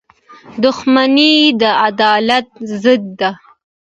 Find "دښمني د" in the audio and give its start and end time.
0.63-1.63